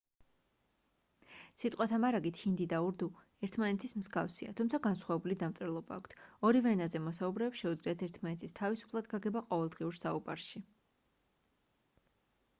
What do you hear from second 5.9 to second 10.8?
აქვთ ორივე ენაზე მოსაუბრეებს შეუძლიათ ერთმანეთის თავისუფლად გაგება ყოველდღიურ საუბარში